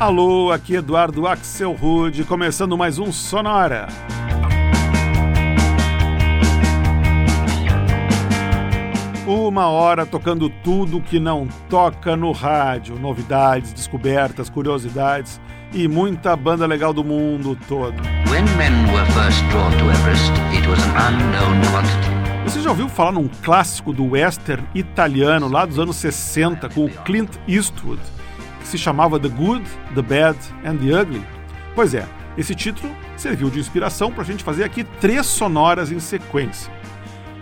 Alô, 0.00 0.52
aqui 0.52 0.76
Eduardo 0.76 1.26
Axel 1.26 1.72
Rude, 1.72 2.22
começando 2.22 2.78
mais 2.78 3.00
um 3.00 3.10
Sonora. 3.10 3.88
Uma 9.26 9.66
hora 9.66 10.06
tocando 10.06 10.48
tudo 10.48 11.00
que 11.00 11.18
não 11.18 11.48
toca 11.68 12.16
no 12.16 12.30
rádio, 12.30 12.96
novidades, 12.96 13.72
descobertas, 13.72 14.48
curiosidades 14.48 15.40
e 15.74 15.88
muita 15.88 16.36
banda 16.36 16.64
legal 16.64 16.92
do 16.92 17.02
mundo 17.02 17.58
todo. 17.66 18.00
Você 22.44 22.62
já 22.62 22.70
ouviu 22.70 22.88
falar 22.88 23.10
num 23.10 23.28
clássico 23.42 23.92
do 23.92 24.12
western 24.12 24.64
italiano 24.76 25.48
lá 25.48 25.66
dos 25.66 25.80
anos 25.80 25.96
60 25.96 26.68
com 26.68 26.84
o 26.84 26.88
Clint 26.88 27.30
Eastwood, 27.48 28.00
que 28.68 28.72
se 28.72 28.78
chamava 28.78 29.18
The 29.18 29.28
Good, 29.28 29.64
The 29.94 30.02
Bad 30.02 30.38
and 30.62 30.76
The 30.76 31.00
Ugly? 31.00 31.22
Pois 31.74 31.94
é, 31.94 32.06
esse 32.36 32.54
título 32.54 32.94
serviu 33.16 33.48
de 33.48 33.58
inspiração 33.58 34.12
para 34.12 34.22
a 34.22 34.26
gente 34.26 34.44
fazer 34.44 34.62
aqui 34.62 34.84
três 34.84 35.24
sonoras 35.24 35.90
em 35.90 35.98
sequência. 35.98 36.70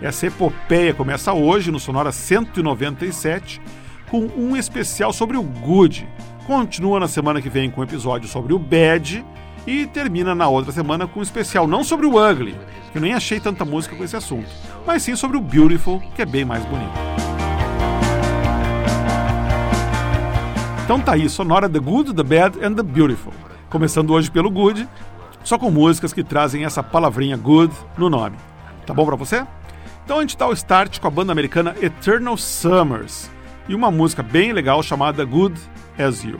Essa 0.01 0.27
epopeia 0.27 0.93
começa 0.93 1.33
hoje 1.33 1.69
no 1.69 1.79
Sonora 1.79 2.13
197 2.13 3.61
com 4.09 4.29
um 4.37 4.55
especial 4.55 5.11
sobre 5.11 5.35
o 5.35 5.43
Good. 5.43 6.07
Continua 6.45 7.01
na 7.01 7.09
semana 7.09 7.41
que 7.41 7.49
vem 7.49 7.69
com 7.69 7.81
um 7.81 7.83
episódio 7.83 8.29
sobre 8.29 8.53
o 8.53 8.59
Bad 8.59 9.25
e 9.65 9.85
termina 9.85 10.33
na 10.33 10.47
outra 10.47 10.71
semana 10.71 11.07
com 11.07 11.19
um 11.19 11.23
especial 11.23 11.67
não 11.67 11.83
sobre 11.83 12.05
o 12.05 12.15
Ugly, 12.15 12.55
que 12.93 12.97
eu 12.97 13.01
nem 13.01 13.13
achei 13.13 13.37
tanta 13.37 13.65
música 13.65 13.97
com 13.97 14.03
esse 14.03 14.15
assunto, 14.15 14.47
mas 14.85 15.03
sim 15.03 15.13
sobre 15.13 15.35
o 15.35 15.41
Beautiful, 15.41 16.01
que 16.15 16.21
é 16.21 16.25
bem 16.25 16.45
mais 16.45 16.63
bonito. 16.63 17.26
Então 20.87 21.01
tá 21.01 21.15
aí, 21.15 21.29
sonora 21.29 21.67
The 21.67 21.79
Good, 21.79 22.13
The 22.13 22.23
Bad 22.23 22.65
and 22.65 22.73
The 22.75 22.81
Beautiful. 22.81 23.33
Começando 23.69 24.11
hoje 24.11 24.31
pelo 24.31 24.49
Good, 24.49 24.87
só 25.43 25.57
com 25.57 25.69
músicas 25.69 26.13
que 26.13 26.23
trazem 26.23 26.63
essa 26.63 26.81
palavrinha 26.81 27.35
good 27.35 27.73
no 27.97 28.09
nome. 28.09 28.37
Tá 28.85 28.93
bom 28.93 29.05
para 29.05 29.17
você? 29.17 29.45
Então 30.05 30.19
a 30.19 30.21
gente 30.21 30.37
dá 30.37 30.47
o 30.47 30.53
start 30.53 31.01
com 31.01 31.07
a 31.09 31.11
banda 31.11 31.33
americana 31.33 31.75
Eternal 31.81 32.37
Summers 32.37 33.29
e 33.67 33.75
uma 33.75 33.91
música 33.91 34.23
bem 34.23 34.53
legal 34.53 34.81
chamada 34.81 35.25
Good 35.25 35.59
As 35.99 36.23
You. 36.23 36.39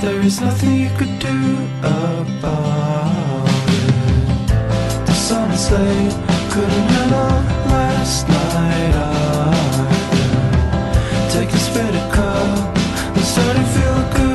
there 0.00 0.20
is 0.20 0.40
nothing 0.40 0.72
you 0.80 0.90
could 0.98 1.18
do 1.18 1.38
about 1.80 3.48
it. 3.68 5.06
The 5.06 5.14
sun 5.14 5.50
is 5.52 5.70
late, 5.70 6.14
couldn't 6.52 6.86
get 6.94 7.12
up 7.12 7.44
last 7.76 8.28
night. 8.28 8.94
I 8.94 9.88
Take 11.30 11.50
a 11.50 11.58
spit 11.58 11.94
of 11.94 12.12
cup 12.12 12.76
and 13.16 13.24
started 13.24 13.58
to 13.58 13.66
feel 13.76 14.02
good. 14.16 14.31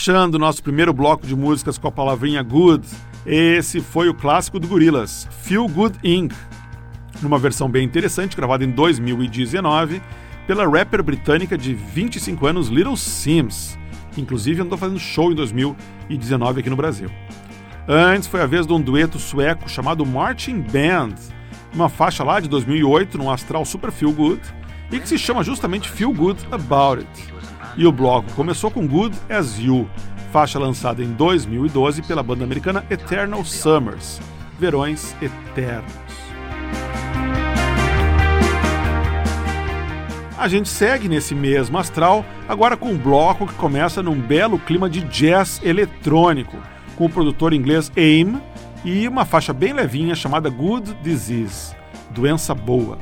Fechando 0.00 0.38
nosso 0.38 0.62
primeiro 0.62 0.94
bloco 0.94 1.26
de 1.26 1.36
músicas 1.36 1.76
com 1.76 1.86
a 1.86 1.92
palavrinha 1.92 2.42
good, 2.42 2.88
esse 3.26 3.82
foi 3.82 4.08
o 4.08 4.14
clássico 4.14 4.58
do 4.58 4.66
Gorillaz, 4.66 5.28
Feel 5.42 5.68
Good 5.68 5.98
Inc., 6.02 6.34
numa 7.20 7.38
versão 7.38 7.68
bem 7.68 7.84
interessante, 7.84 8.34
gravada 8.34 8.64
em 8.64 8.70
2019 8.70 10.00
pela 10.46 10.66
rapper 10.66 11.02
britânica 11.02 11.58
de 11.58 11.74
25 11.74 12.46
anos 12.46 12.68
Little 12.68 12.96
Sims, 12.96 13.78
que 14.12 14.22
inclusive 14.22 14.62
andou 14.62 14.78
fazendo 14.78 14.98
show 14.98 15.32
em 15.32 15.34
2019 15.34 16.60
aqui 16.60 16.70
no 16.70 16.76
Brasil. 16.76 17.10
Antes 17.86 18.26
foi 18.26 18.40
a 18.40 18.46
vez 18.46 18.66
de 18.66 18.72
um 18.72 18.80
dueto 18.80 19.18
sueco 19.18 19.68
chamado 19.68 20.06
Marching 20.06 20.62
Band, 20.62 21.16
uma 21.74 21.90
faixa 21.90 22.24
lá 22.24 22.40
de 22.40 22.48
2008 22.48 23.18
num 23.18 23.30
astral 23.30 23.66
super 23.66 23.92
feel 23.92 24.12
good 24.12 24.40
e 24.90 24.98
que 24.98 25.06
se 25.06 25.18
chama 25.18 25.44
justamente 25.44 25.90
Feel 25.90 26.14
Good 26.14 26.46
About 26.50 27.02
It. 27.02 27.39
E 27.76 27.86
o 27.86 27.92
bloco 27.92 28.32
começou 28.32 28.70
com 28.70 28.86
Good 28.86 29.16
As 29.28 29.58
You, 29.58 29.88
faixa 30.32 30.58
lançada 30.58 31.02
em 31.02 31.12
2012 31.12 32.02
pela 32.02 32.22
banda 32.22 32.44
americana 32.44 32.84
Eternal 32.90 33.44
Summers, 33.44 34.20
Verões 34.58 35.14
Eternos. 35.20 36.20
A 40.40 40.48
gente 40.48 40.70
segue 40.70 41.06
nesse 41.06 41.34
mesmo 41.34 41.76
astral, 41.76 42.24
agora 42.48 42.74
com 42.74 42.90
um 42.90 42.96
bloco 42.96 43.46
que 43.46 43.52
começa 43.54 44.02
num 44.02 44.18
belo 44.18 44.58
clima 44.58 44.88
de 44.88 45.02
jazz 45.02 45.60
eletrônico, 45.62 46.56
com 46.96 47.04
o 47.04 47.10
produtor 47.10 47.52
inglês 47.52 47.92
AIM 47.94 48.40
e 48.82 49.06
uma 49.06 49.26
faixa 49.26 49.52
bem 49.52 49.74
levinha 49.74 50.14
chamada 50.14 50.48
Good 50.48 50.94
Disease, 51.02 51.76
Doença 52.10 52.54
Boa. 52.54 52.98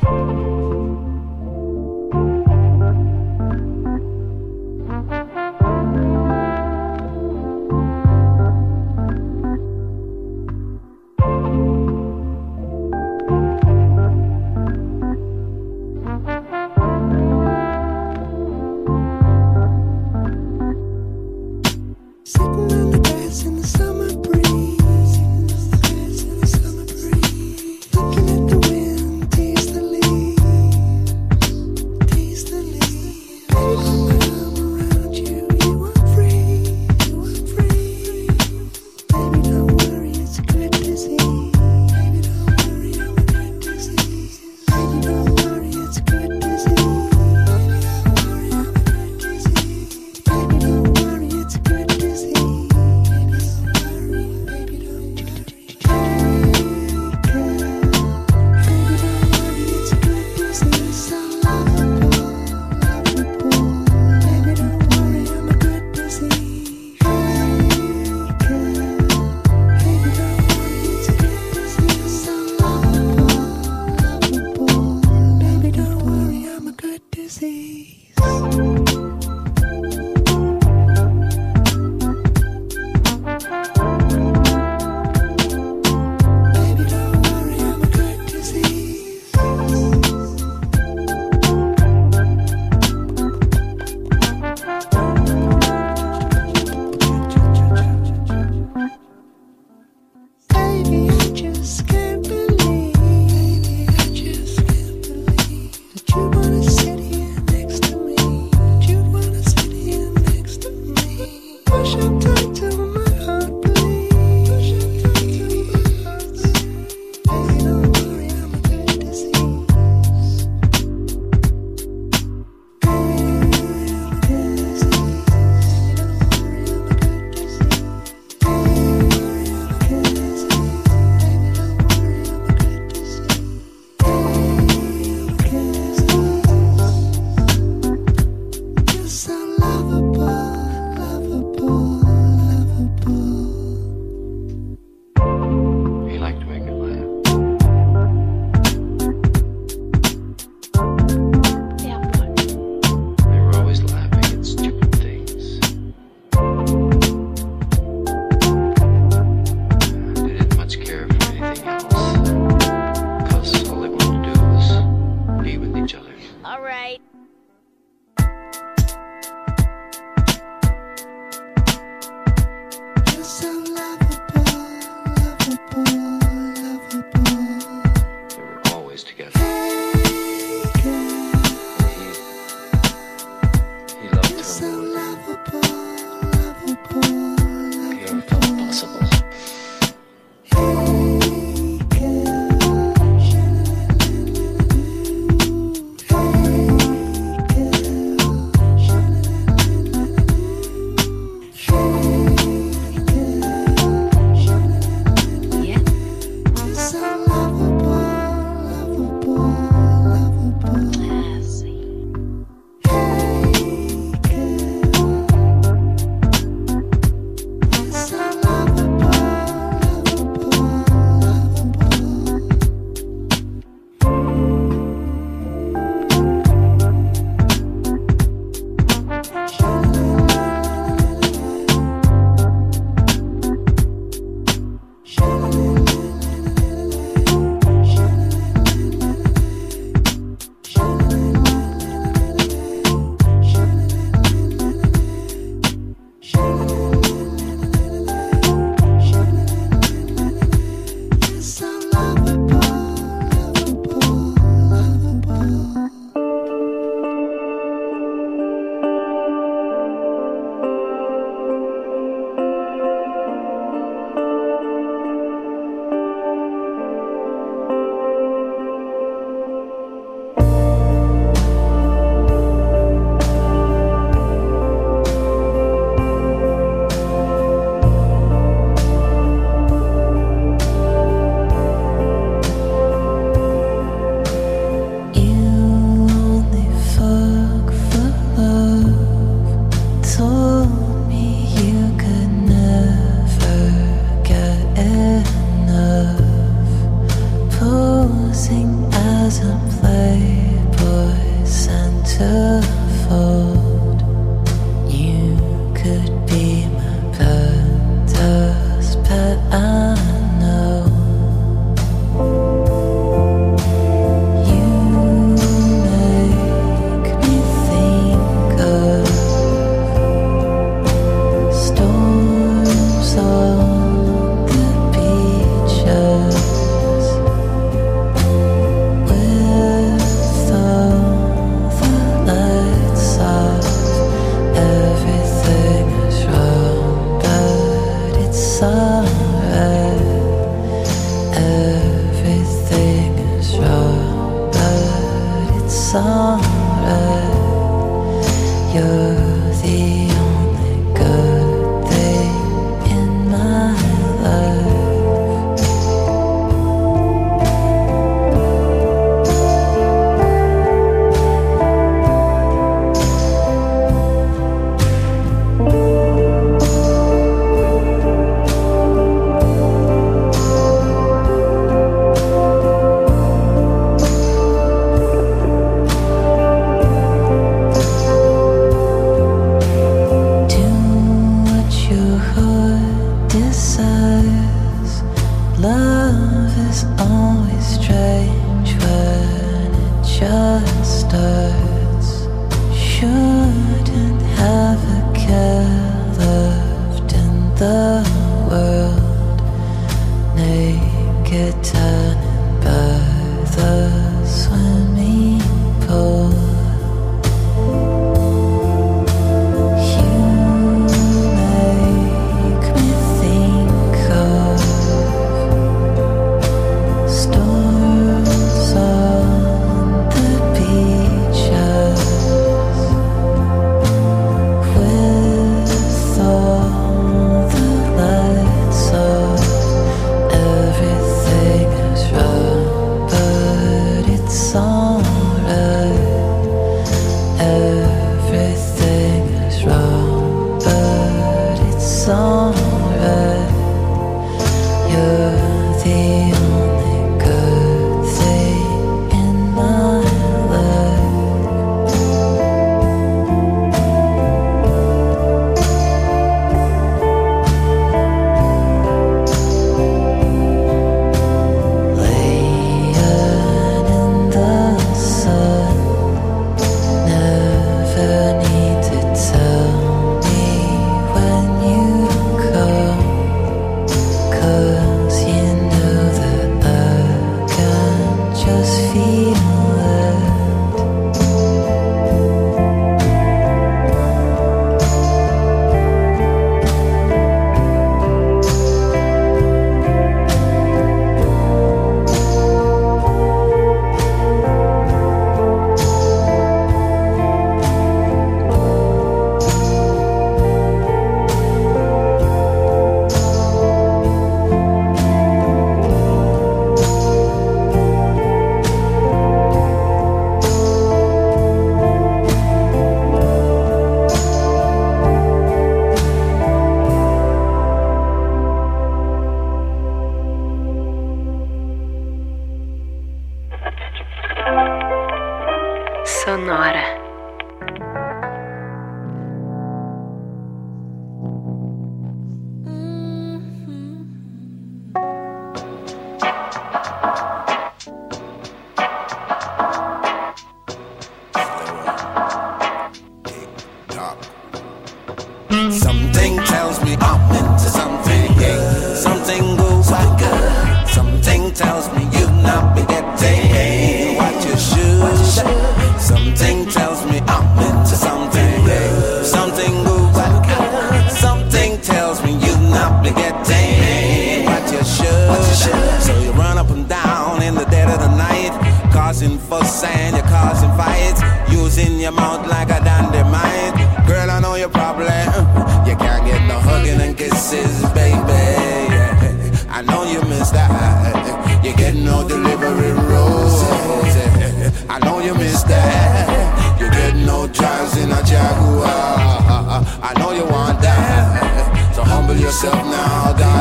Yourself 592.49 592.83
now, 592.87 593.58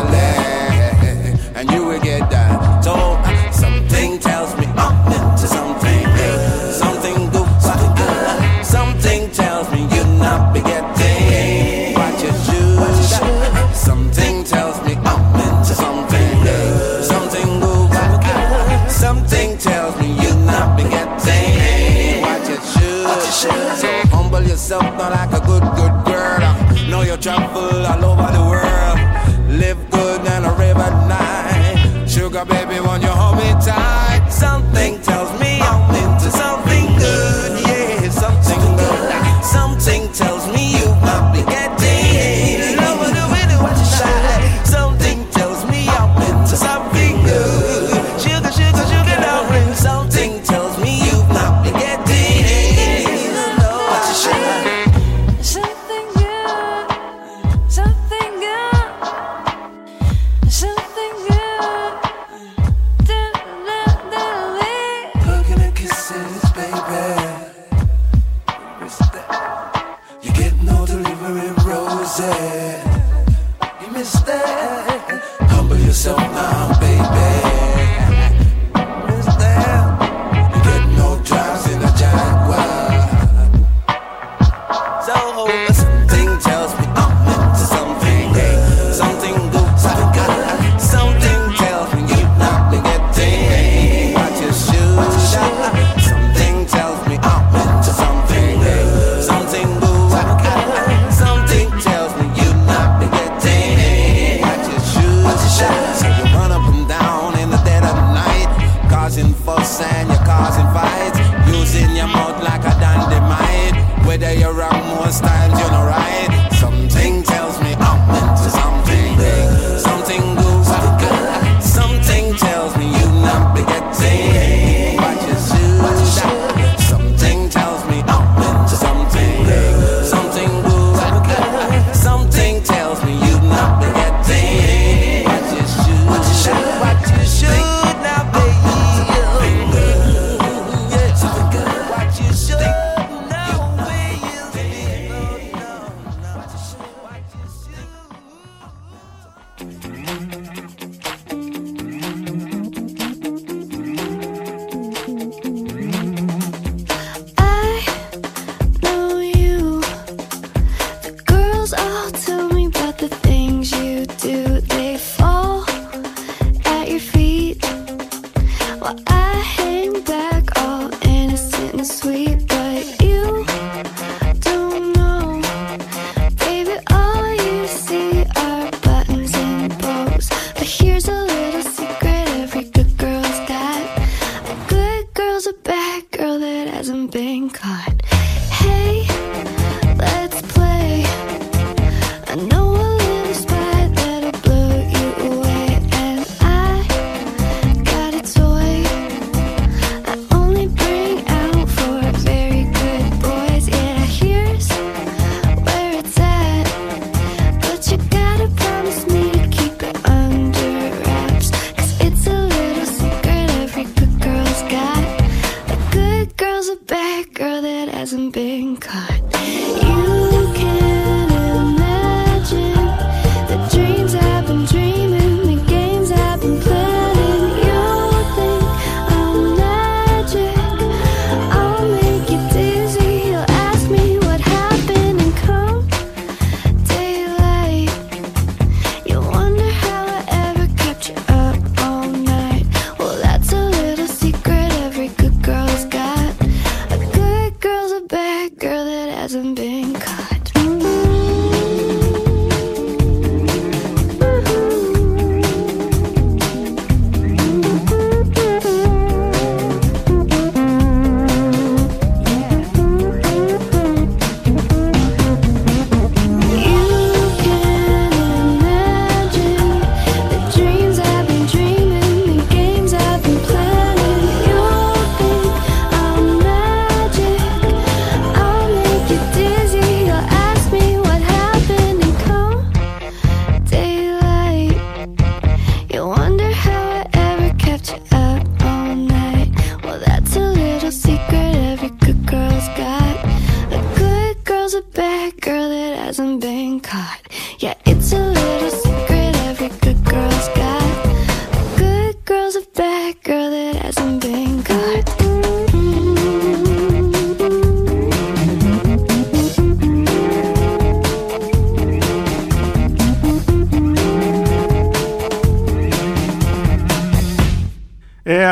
Sugar 32.38 32.54
baby, 32.54 32.80
when 32.82 33.02
you 33.02 33.08
hold 33.08 33.26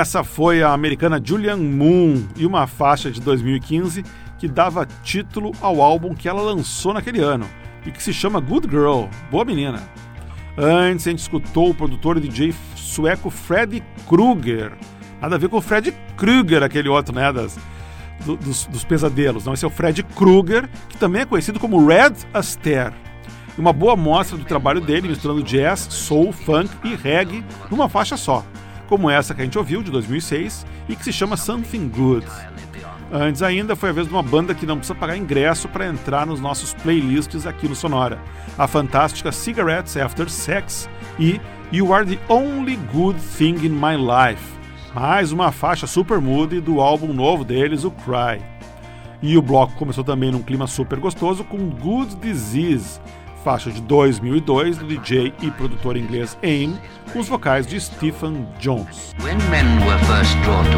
Essa 0.05 0.23
foi 0.23 0.61
a 0.61 0.71
americana 0.71 1.19
Julian 1.21 1.57
Moon 1.57 2.27
e 2.37 2.45
uma 2.45 2.67
faixa 2.67 3.09
de 3.09 3.19
2015 3.19 4.03
que 4.37 4.47
dava 4.47 4.85
título 5.01 5.51
ao 5.59 5.81
álbum 5.81 6.13
que 6.13 6.29
ela 6.29 6.43
lançou 6.43 6.93
naquele 6.93 7.21
ano 7.21 7.47
e 7.83 7.89
que 7.89 8.03
se 8.03 8.13
chama 8.13 8.39
Good 8.39 8.67
Girl, 8.69 9.05
Boa 9.31 9.43
Menina. 9.43 9.81
Antes 10.55 11.07
a 11.07 11.09
gente 11.09 11.21
escutou 11.21 11.71
o 11.71 11.73
produtor 11.73 12.17
e 12.17 12.19
DJ 12.19 12.53
sueco 12.75 13.31
Freddy 13.31 13.81
Krueger. 14.07 14.73
Nada 15.19 15.37
a 15.37 15.39
ver 15.39 15.49
com 15.49 15.57
o 15.57 15.61
Freddy 15.61 15.91
Krueger, 16.15 16.61
aquele 16.61 16.87
outro, 16.87 17.15
né, 17.15 17.33
das, 17.33 17.57
do- 18.23 18.37
dos, 18.37 18.67
dos 18.67 18.83
pesadelos. 18.83 19.43
Não, 19.43 19.55
esse 19.55 19.65
é 19.65 19.67
o 19.67 19.71
Freddy 19.71 20.03
Krueger, 20.03 20.69
que 20.87 20.97
também 20.97 21.23
é 21.23 21.25
conhecido 21.25 21.59
como 21.59 21.83
Red 21.83 22.13
Astaire. 22.31 22.93
Uma 23.57 23.73
boa 23.73 23.93
amostra 23.93 24.37
do 24.37 24.45
trabalho 24.45 24.81
dele, 24.81 25.07
misturando 25.07 25.41
jazz, 25.41 25.79
soul, 25.89 26.31
funk 26.31 26.69
e 26.83 26.93
reggae 26.93 27.43
numa 27.71 27.89
faixa 27.89 28.15
só, 28.15 28.45
como 28.87 29.09
essa 29.09 29.33
que 29.33 29.41
a 29.41 29.43
gente 29.43 29.57
ouviu 29.57 29.83
de 29.83 29.91
2006 29.91 30.65
e 30.87 30.95
que 30.95 31.03
se 31.03 31.13
chama 31.13 31.37
Something 31.37 31.89
Good. 31.89 32.25
Antes 33.11 33.41
ainda 33.41 33.75
foi 33.75 33.89
a 33.89 33.93
vez 33.93 34.07
de 34.07 34.13
uma 34.13 34.23
banda 34.23 34.55
que 34.55 34.65
não 34.65 34.77
precisa 34.77 34.97
pagar 34.97 35.15
ingresso 35.15 35.67
para 35.69 35.87
entrar 35.87 36.25
nos 36.25 36.39
nossos 36.39 36.73
playlists 36.73 37.45
aqui 37.45 37.67
no 37.67 37.75
Sonora, 37.75 38.19
a 38.57 38.67
fantástica 38.67 39.31
Cigarettes 39.31 39.95
After 39.95 40.29
Sex 40.29 40.89
e 41.19 41.39
You 41.71 41.93
Are 41.93 42.05
the 42.05 42.19
Only 42.31 42.75
Good 42.93 43.19
Thing 43.37 43.65
in 43.65 43.69
My 43.69 43.95
Life, 43.95 44.43
mais 44.93 45.31
uma 45.31 45.51
faixa 45.51 45.85
super 45.85 46.19
moody 46.19 46.59
do 46.59 46.81
álbum 46.81 47.13
novo 47.13 47.43
deles, 47.43 47.83
o 47.83 47.91
Cry. 47.91 48.41
E 49.21 49.37
o 49.37 49.41
bloco 49.41 49.73
começou 49.73 50.03
também 50.03 50.31
num 50.31 50.41
clima 50.41 50.67
super 50.67 50.99
gostoso 50.99 51.43
com 51.43 51.69
Good 51.69 52.15
Disease, 52.17 52.99
faixa 53.45 53.69
de 53.69 53.79
2002 53.79 54.79
do 54.79 54.87
DJ 54.87 55.31
e 55.39 55.51
produtor 55.51 55.95
inglês 55.95 56.35
AIM, 56.41 56.75
com 57.13 57.19
os 57.19 57.27
vocais 57.27 57.67
de 57.67 57.79
Stephen 57.79 58.47
Jones. 58.59 59.13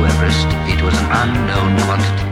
Everest. 0.05 0.47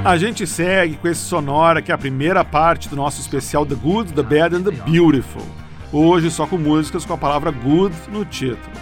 A 0.03 0.17
gente 0.17 0.45
segue 0.45 0.97
com 0.97 1.07
esse 1.07 1.21
sonora 1.21 1.81
que 1.81 1.89
é 1.89 1.95
a 1.95 1.97
primeira 1.97 2.43
parte 2.43 2.89
do 2.89 2.97
nosso 2.97 3.21
especial 3.21 3.65
The 3.65 3.75
Good, 3.75 4.11
The 4.11 4.23
Bad 4.23 4.57
and 4.57 4.63
The 4.63 4.71
Beautiful. 4.71 5.41
Hoje 5.93 6.29
só 6.29 6.45
com 6.45 6.57
músicas 6.57 7.05
com 7.05 7.13
a 7.13 7.17
palavra 7.17 7.49
good 7.49 7.95
no 8.11 8.25
título. 8.25 8.75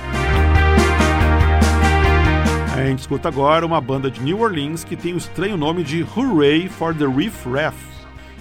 A 2.76 2.84
gente 2.84 3.02
escuta 3.02 3.28
agora 3.28 3.64
uma 3.64 3.80
banda 3.80 4.10
de 4.10 4.20
New 4.24 4.42
Orleans 4.42 4.84
que 4.84 4.96
tem 4.96 5.14
o 5.14 5.18
estranho 5.18 5.56
nome 5.56 5.84
de 5.84 6.04
Hooray 6.18 6.68
for 6.68 6.96
the 6.96 7.06
Riff 7.06 7.48
Raff 7.48 7.93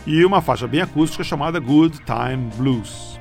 e 0.07 0.25
uma 0.25 0.41
faixa 0.41 0.67
bem 0.67 0.81
acústica 0.81 1.23
chamada 1.23 1.61
Good 1.61 2.01
Time 2.05 2.51
Blues. 2.57 3.21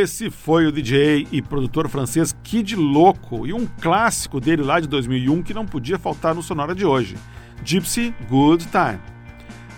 Esse 0.00 0.30
foi 0.30 0.64
o 0.64 0.70
DJ 0.70 1.26
e 1.32 1.42
produtor 1.42 1.88
francês 1.88 2.32
Kid 2.44 2.76
Loco 2.76 3.44
e 3.44 3.52
um 3.52 3.66
clássico 3.80 4.38
dele 4.38 4.62
lá 4.62 4.78
de 4.78 4.86
2001 4.86 5.42
que 5.42 5.52
não 5.52 5.66
podia 5.66 5.98
faltar 5.98 6.36
no 6.36 6.40
Sonora 6.40 6.72
de 6.72 6.86
hoje, 6.86 7.16
Gypsy 7.64 8.14
Good 8.28 8.68
Time. 8.68 9.00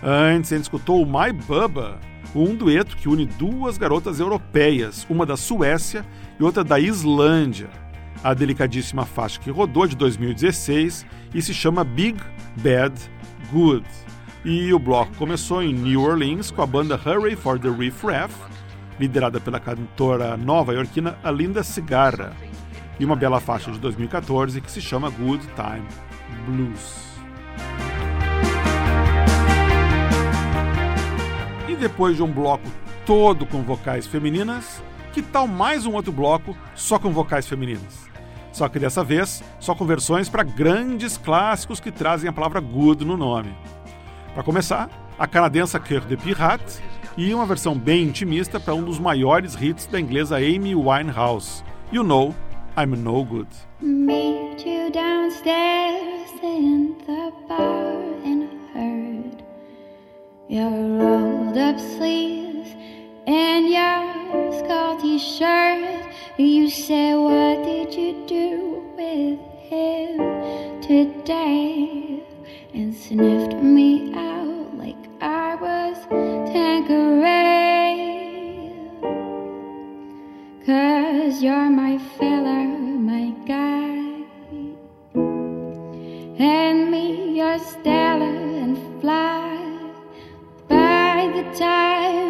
Antes, 0.03 0.51
gente 0.51 0.65
escutou 0.65 1.07
My 1.07 1.33
Bubba, 1.33 1.99
um 2.35 2.55
dueto 2.55 2.99
que 2.99 3.09
une 3.09 3.25
duas 3.25 3.79
garotas 3.79 4.21
europeias, 4.21 5.07
uma 5.09 5.25
da 5.25 5.39
Suécia 5.39 6.05
e 6.39 6.43
outra 6.43 6.63
da 6.63 6.79
Islândia. 6.79 7.71
A 8.23 8.35
delicadíssima 8.35 9.07
faixa 9.07 9.41
que 9.41 9.51
rodou 9.51 9.87
de 9.87 9.97
2016 9.97 11.07
e 11.35 11.41
se 11.41 11.55
chama 11.55 11.83
Big 11.83 12.21
Bad 12.63 12.95
Good. 13.51 13.87
E 14.45 14.71
o 14.75 14.79
bloco 14.79 15.15
começou 15.17 15.63
em 15.63 15.73
New 15.73 16.03
Orleans 16.03 16.51
com 16.51 16.61
a 16.61 16.67
banda 16.67 17.01
Hurry 17.03 17.37
for 17.37 17.59
the 17.59 17.71
Riff 17.71 18.07
Raff, 18.07 18.35
liderada 19.01 19.41
pela 19.41 19.59
cantora 19.59 20.37
nova-iorquina 20.37 21.19
Alinda 21.25 21.63
Cigarra, 21.63 22.37
e 22.99 23.05
uma 23.05 23.17
bela 23.17 23.41
faixa 23.41 23.71
de 23.71 23.79
2014 23.79 24.61
que 24.61 24.71
se 24.71 24.83
chama 24.83 25.09
Good 25.09 25.49
Time 25.57 25.89
Blues. 26.45 27.09
E 31.67 31.75
depois 31.77 32.17
de 32.17 32.23
um 32.23 32.31
bloco 32.31 32.69
todo 33.07 33.47
com 33.47 33.63
vocais 33.63 34.07
femininas, 34.07 34.83
que 35.15 35.23
tal 35.23 35.49
mais 35.49 35.87
um 35.87 35.95
outro 35.95 36.13
bloco 36.13 36.55
só 36.75 36.99
com 36.99 37.11
vocais 37.11 37.49
femininas? 37.49 38.07
Só 38.53 38.69
que 38.69 38.79
dessa 38.79 39.03
vez, 39.03 39.43
só 39.59 39.75
com 39.75 39.87
versões 39.87 40.29
para 40.29 40.43
grandes 40.43 41.17
clássicos 41.17 41.81
que 41.81 41.91
trazem 41.91 42.29
a 42.29 42.33
palavra 42.35 42.61
good 42.61 43.03
no 43.03 43.17
nome. 43.17 43.57
Para 44.35 44.43
começar, 44.43 44.91
a 45.19 45.27
canadense 45.27 45.79
Cœur 45.81 46.03
de 46.03 46.19
Pirate 46.19 46.83
e 47.17 47.35
uma 47.35 47.47
versão 47.47 47.77
bem 47.77 48.05
intimista 48.05 48.59
para 48.59 48.75
um 48.75 48.83
dos 48.83 48.99
maiores 48.99 49.55
hits 49.55 49.87
da 49.87 50.01
inglesa 50.01 50.37
Amy 50.37 50.75
Winehouse, 50.75 51.65
You 51.93 52.03
Know 52.03 52.35
I'm 52.77 52.97
No 52.97 53.25
Good. 53.25 53.49
Meet 53.81 54.65
you 54.67 54.91
downstairs 54.91 56.31
in 56.43 56.97
the 57.07 57.33
bar 57.49 57.97
and 58.25 58.49
heard 58.75 59.45
your 60.49 60.71
rolled 60.71 61.59
up 61.59 61.79
sleeves 61.79 62.77
and 63.27 63.69
your 63.69 64.11
shirt 65.19 66.01
You 66.39 66.71
say, 66.71 67.15
what 67.15 67.63
did 67.65 67.93
you 67.95 68.25
do 68.27 68.83
with 68.97 69.41
him 69.69 70.17
today? 70.81 72.23
And 72.73 72.95
sniffed 72.95 73.63
me 73.63 74.15
out 74.15 74.79
like 74.79 75.00
I 75.23 75.55
was 75.57 75.99
Tanqueray. 76.51 77.93
Cause 80.65 81.43
you're 81.43 81.69
my 81.69 81.99
fella, 82.17 82.65
my 82.65 83.31
guy. 83.47 84.25
Hand 86.39 86.91
me 86.91 87.37
your 87.37 87.59
stellar 87.59 88.25
and 88.25 88.79
fly 89.03 89.59
by 90.69 91.31
the 91.35 91.43
time. 91.59 92.30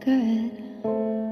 good. 0.00 1.27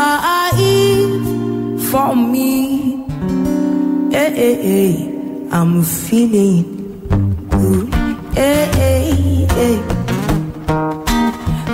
Life 0.00 1.90
for 1.90 2.14
me. 2.16 3.04
Hey, 4.10 4.30
hey, 4.40 4.54
hey. 4.68 4.94
I'm 5.52 5.82
feeling 5.82 6.62
good. 7.50 7.94
Hey, 8.34 8.68
hey, 8.78 9.46
hey. 9.56 9.76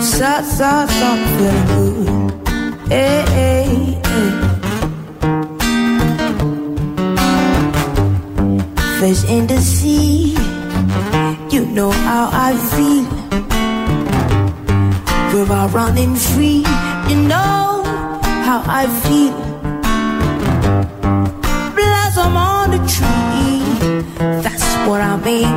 So, 0.00 0.30
so, 0.56 0.70
so, 0.96 1.06
I'm 1.10 1.20
feeling 1.36 1.66
good. 1.72 2.06
Hey, 2.88 3.24
hey, 3.36 3.66
hey. 4.08 4.30
Fish 8.98 9.22
in 9.34 9.46
the 9.46 9.60
sea. 9.60 10.36
You 11.54 11.62
know 11.66 11.90
how 11.90 12.24
I 12.32 12.50
feel. 12.72 13.06
We're 15.32 15.52
all 15.52 15.68
running 15.68 16.14
free. 16.16 16.64
You 17.08 17.16
know 17.28 17.75
how 18.46 18.62
I 18.80 18.86
feel. 19.02 19.34
Blossom 21.74 22.36
on 22.36 22.70
the 22.74 22.82
tree. 22.94 23.58
That's 24.44 24.68
what 24.86 25.00
I 25.00 25.16
mean. 25.28 25.56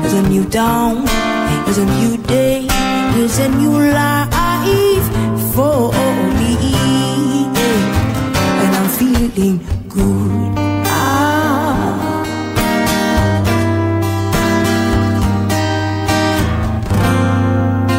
There's 0.00 0.16
a 0.22 0.22
new 0.28 0.44
dawn. 0.44 1.04
There's 1.64 1.78
a 1.78 1.88
new 1.98 2.16
day. 2.18 2.68
There's 3.14 3.38
a 3.38 3.48
new 3.48 3.76
life 4.00 5.06
for 5.54 5.90
me. 6.38 6.54
And 8.62 8.72
I'm 8.78 8.88
feeling 8.98 9.56
good. 9.88 10.54
Ah. 10.86 12.22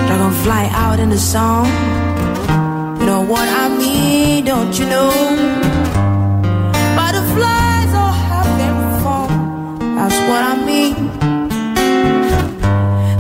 Dragonfly 0.08 0.66
out 0.84 1.00
in 1.02 1.10
the 1.10 1.20
song. 1.20 1.87
What 3.28 3.50
I 3.50 3.68
mean, 3.68 4.46
don't 4.46 4.80
you 4.80 4.86
know? 4.86 5.12
Butterflies 6.96 7.94
are 7.94 8.18
having 8.32 8.80
fun. 9.04 9.96
That's 9.98 10.20
what 10.30 10.42
I 10.52 10.56
mean. 10.70 10.96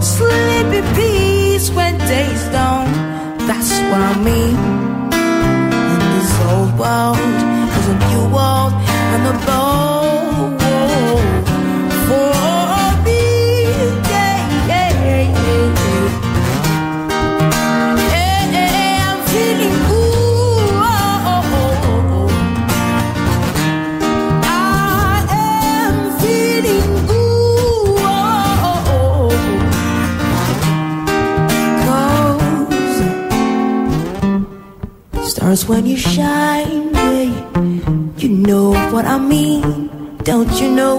Sleepy 0.01 0.81
peace 0.95 1.69
when 1.71 1.97
day's 1.97 2.43
done. 2.53 2.89
That's 3.49 3.71
what 3.89 3.99
I 3.99 4.15
mean. 4.23 4.66
Stars 35.27 35.67
when 35.67 35.85
you 35.85 35.97
shine, 35.97 36.93
yeah. 36.93 37.27
You 38.17 38.29
know 38.29 38.71
what 38.91 39.05
I 39.05 39.19
mean, 39.19 39.89
don't 40.23 40.51
you 40.59 40.71
know? 40.71 40.97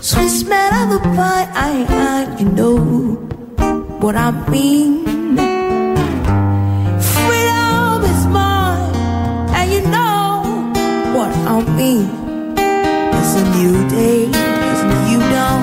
Sweet 0.00 0.28
smell 0.28 0.72
of 0.82 0.88
the 0.94 1.00
pine, 1.16 1.48
I, 1.52 1.70
I, 1.88 2.38
you 2.38 2.48
know 2.58 2.76
what 4.00 4.14
I 4.14 4.30
mean. 4.48 5.04
Freedom 7.12 8.02
is 8.12 8.26
mine, 8.26 8.94
and 9.58 9.66
you 9.72 9.82
know 9.90 10.72
what 11.16 11.32
I 11.54 11.56
mean. 11.76 12.06
It's 13.18 13.34
a 13.34 13.44
new 13.58 13.76
day, 13.88 14.30
it's 14.70 14.82
a 14.82 14.90
new 15.08 15.20
dawn, 15.34 15.62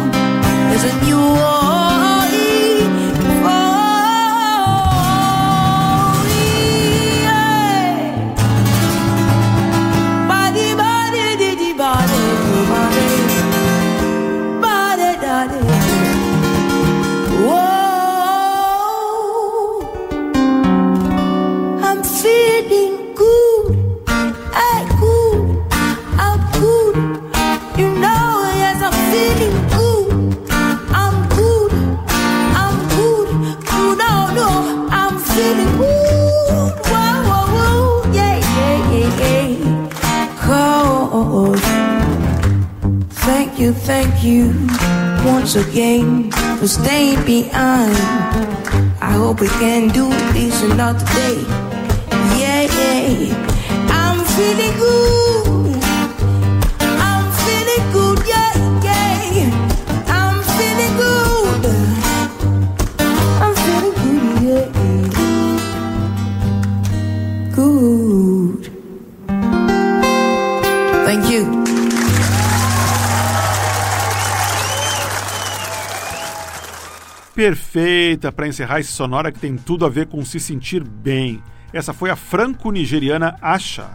it's 0.74 0.84
a 0.84 0.94
new 1.06 1.18
morning 1.18 1.65
you, 44.26 44.46
once 45.24 45.56
again 45.56 46.32
for 46.58 46.68
staying 46.68 47.24
behind. 47.26 47.96
I 49.00 49.12
hope 49.12 49.40
we 49.40 49.48
can 49.48 49.90
do 49.90 50.10
this 50.34 50.64
another 50.64 51.06
day. 51.14 51.42
Yeah, 52.40 52.64
yeah. 52.64 53.45
Perfeita 77.36 78.32
para 78.32 78.48
encerrar 78.48 78.80
esse 78.80 78.94
sonora 78.94 79.30
que 79.30 79.38
tem 79.38 79.58
tudo 79.58 79.86
a 79.86 79.90
ver 79.90 80.08
com 80.08 80.24
se 80.24 80.40
sentir 80.40 80.82
bem. 80.82 81.44
Essa 81.74 81.92
foi 81.92 82.10
a 82.10 82.16
franco-nigeriana 82.16 83.36
Asha 83.42 83.90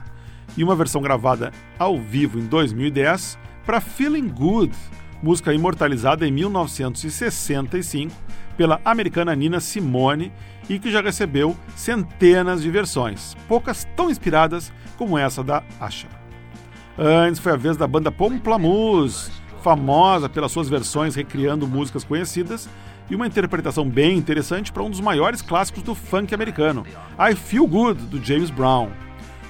e 0.59 0.63
uma 0.63 0.77
versão 0.77 1.01
gravada 1.01 1.51
ao 1.79 1.99
vivo 1.99 2.39
em 2.39 2.45
2010 2.45 3.39
para 3.65 3.81
Feeling 3.81 4.29
Good, 4.29 4.77
música 5.23 5.55
imortalizada 5.55 6.29
em 6.29 6.31
1965 6.31 8.15
pela 8.59 8.79
americana 8.85 9.35
Nina 9.35 9.59
Simone 9.59 10.31
e 10.69 10.79
que 10.79 10.91
já 10.91 11.01
recebeu 11.01 11.57
centenas 11.75 12.61
de 12.61 12.71
versões, 12.71 13.35
poucas 13.49 13.89
tão 13.97 14.11
inspiradas 14.11 14.71
como 14.99 15.17
essa 15.17 15.43
da 15.43 15.63
Asha. 15.81 16.09
Antes 16.99 17.41
foi 17.41 17.53
a 17.53 17.57
vez 17.57 17.79
da 17.79 17.87
banda 17.87 18.13
Pomplamoose, 18.13 19.31
famosa 19.63 20.29
pelas 20.29 20.53
suas 20.53 20.69
versões 20.69 21.15
recriando 21.15 21.67
músicas 21.67 22.05
conhecidas 22.05 22.69
e 23.11 23.15
uma 23.17 23.27
interpretação 23.27 23.87
bem 23.87 24.17
interessante 24.17 24.73
para 24.73 24.85
um 24.85 24.89
dos 24.89 25.01
maiores 25.01 25.43
clássicos 25.43 25.83
do 25.83 25.95
funk 25.95 26.33
americano, 26.33 26.87
I 27.19 27.35
Feel 27.35 27.67
Good, 27.67 28.03
do 28.07 28.25
James 28.25 28.51
Brown. 28.51 28.91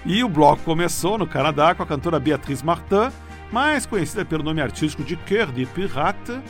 E 0.05 0.25
o 0.25 0.29
bloco 0.29 0.63
começou 0.65 1.19
no 1.19 1.27
Canadá 1.27 1.75
com 1.75 1.83
a 1.83 1.87
cantora 1.87 2.19
Beatrice 2.19 2.65
Martin, 2.65 3.13
mais 3.53 3.85
conhecida 3.85 4.25
pelo 4.25 4.43
nome 4.43 4.63
artístico 4.63 5.05
de 5.05 5.15
Cœur 5.15 5.53
de 5.53 5.67
Pirate, 5.67 6.41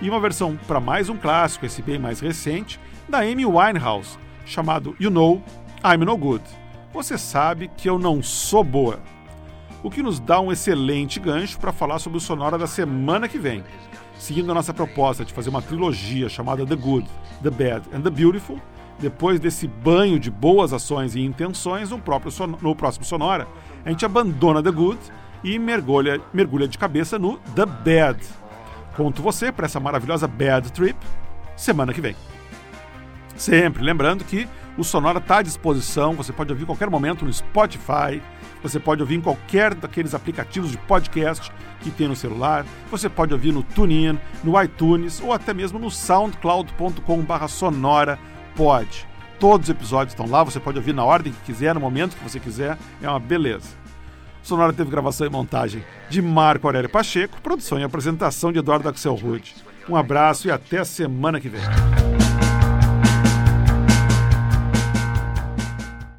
e 0.00 0.10
uma 0.10 0.20
versão 0.20 0.56
para 0.66 0.78
mais 0.78 1.08
um 1.08 1.16
clássico, 1.16 1.64
esse 1.64 1.80
bem 1.80 1.98
mais 1.98 2.20
recente, 2.20 2.78
da 3.08 3.20
Amy 3.20 3.46
Winehouse, 3.46 4.18
chamado 4.44 4.94
You 5.00 5.10
Know, 5.10 5.42
I'm 5.82 6.04
No 6.04 6.16
Good. 6.16 6.44
Você 6.92 7.16
sabe 7.16 7.70
que 7.76 7.88
eu 7.88 7.98
não 7.98 8.22
sou 8.22 8.62
boa. 8.62 9.00
O 9.82 9.90
que 9.90 10.02
nos 10.02 10.20
dá 10.20 10.40
um 10.40 10.52
excelente 10.52 11.18
gancho 11.18 11.58
para 11.58 11.72
falar 11.72 11.98
sobre 11.98 12.18
o 12.18 12.20
Sonora 12.20 12.58
da 12.58 12.66
semana 12.66 13.28
que 13.28 13.38
vem. 13.38 13.64
Seguindo 14.18 14.50
a 14.50 14.54
nossa 14.54 14.74
proposta 14.74 15.24
de 15.24 15.32
fazer 15.32 15.48
uma 15.48 15.62
trilogia 15.62 16.28
chamada 16.28 16.66
The 16.66 16.74
Good, 16.74 17.08
The 17.42 17.50
Bad 17.50 17.82
and 17.94 18.02
The 18.02 18.10
Beautiful, 18.10 18.60
depois 18.98 19.38
desse 19.38 19.68
banho 19.68 20.18
de 20.18 20.30
boas 20.30 20.72
ações 20.72 21.14
e 21.14 21.20
intenções, 21.20 21.90
no, 21.90 21.98
próprio 21.98 22.32
no 22.60 22.74
próximo 22.74 23.04
Sonora, 23.04 23.46
a 23.84 23.90
gente 23.90 24.04
abandona 24.04 24.62
The 24.62 24.72
Good 24.72 24.98
e 25.44 25.58
mergulha, 25.58 26.20
mergulha 26.32 26.66
de 26.66 26.76
cabeça 26.76 27.18
no 27.18 27.38
The 27.54 27.64
Bad. 27.64 28.20
Conto 28.96 29.22
você 29.22 29.52
para 29.52 29.66
essa 29.66 29.78
maravilhosa 29.78 30.26
Bad 30.26 30.72
Trip 30.72 30.98
semana 31.56 31.92
que 31.92 32.00
vem. 32.00 32.16
Sempre 33.36 33.84
lembrando 33.84 34.24
que 34.24 34.48
o 34.76 34.82
Sonora 34.82 35.18
está 35.18 35.38
à 35.38 35.42
disposição, 35.42 36.14
você 36.14 36.32
pode 36.32 36.52
ouvir 36.52 36.64
em 36.64 36.66
qualquer 36.66 36.90
momento 36.90 37.24
no 37.24 37.32
Spotify, 37.32 38.20
você 38.62 38.78
pode 38.78 39.02
ouvir 39.02 39.16
em 39.16 39.20
qualquer 39.20 39.74
daqueles 39.74 40.14
aplicativos 40.14 40.70
de 40.70 40.78
podcast 40.78 41.52
que 41.80 41.90
tem 41.90 42.08
no 42.08 42.16
celular, 42.16 42.66
você 42.90 43.08
pode 43.08 43.32
ouvir 43.32 43.52
no 43.52 43.62
TuneIn, 43.62 44.18
no 44.42 44.60
iTunes 44.60 45.20
ou 45.20 45.32
até 45.32 45.54
mesmo 45.54 45.78
no 45.78 45.90
soundcloud.com.br 45.90 47.46
sonora 47.48 48.18
pode. 48.56 49.06
Todos 49.38 49.68
os 49.68 49.70
episódios 49.70 50.12
estão 50.12 50.28
lá, 50.28 50.42
você 50.42 50.58
pode 50.58 50.78
ouvir 50.78 50.92
na 50.92 51.04
ordem 51.04 51.32
que 51.32 51.52
quiser, 51.52 51.74
no 51.74 51.80
momento 51.80 52.16
que 52.16 52.24
você 52.24 52.40
quiser, 52.40 52.76
é 53.00 53.08
uma 53.08 53.20
beleza. 53.20 53.78
Sonora 54.42 54.72
teve 54.72 54.90
gravação 54.90 55.26
e 55.26 55.30
montagem 55.30 55.84
de 56.08 56.20
Marco 56.20 56.66
Aurélio 56.66 56.88
Pacheco, 56.88 57.40
produção 57.40 57.78
e 57.78 57.84
apresentação 57.84 58.50
de 58.50 58.58
Eduardo 58.58 58.88
Axel 58.88 59.14
Rude. 59.14 59.54
Um 59.88 59.94
abraço 59.94 60.48
e 60.48 60.50
até 60.50 60.82
semana 60.84 61.40
que 61.40 61.48
vem. 61.48 61.60